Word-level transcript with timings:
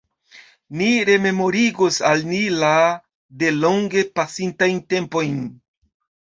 Ni 0.79 0.87
rememorigos 1.09 1.99
al 2.13 2.25
ni 2.31 2.41
la 2.65 2.73
de 3.43 3.53
longe 3.67 4.07
pasintajn 4.19 4.83
tempojn. 4.95 5.41